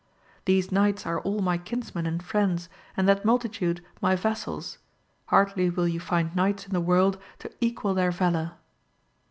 [0.47, 4.79] Th^se knights are all my kinsmen and friends, and that multitude my vassals,
[5.27, 8.53] hardly will you find knights in the world to equal their valour.